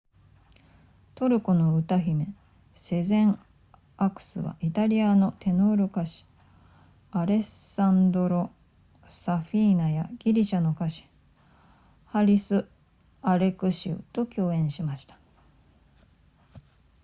[1.13, 2.27] トルコの歌姫
[2.73, 3.37] セゼン
[3.97, 6.09] アクスはイタリアのテノール歌手
[7.11, 8.49] アレッサンドロ
[9.07, 11.07] サフィーナやギリシャの歌手
[12.07, 12.65] ハリス
[13.21, 15.19] アレクシウと共演しました